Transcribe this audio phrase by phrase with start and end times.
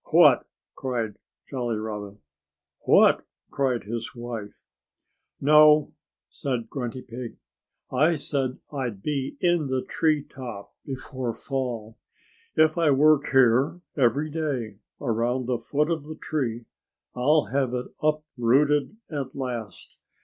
[0.09, 2.17] "What?" cried Jolly Robin.
[2.87, 4.55] "What?" cried his wife.
[5.39, 5.93] "No!"
[6.27, 7.37] said Grunty Pig.
[7.91, 11.99] "I said I'd be in the tree top before fall.
[12.55, 16.65] If I work here every day around the foot of the tree
[17.15, 19.99] I'll have it uprooted at last.